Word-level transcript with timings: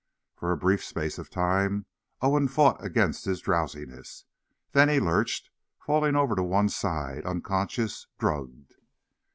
For 0.35 0.51
a 0.51 0.57
brief 0.57 0.83
space 0.83 1.19
of 1.19 1.29
time 1.29 1.85
Owen 2.23 2.47
fought 2.47 2.83
against 2.83 3.25
his 3.25 3.39
drowsiness. 3.39 4.25
Then 4.71 4.89
he 4.89 4.99
lurched, 4.99 5.51
falling 5.77 6.15
over 6.15 6.33
on 6.39 6.49
one 6.49 6.69
side, 6.69 7.23
unconscious 7.23 8.07
drugged. 8.17 8.73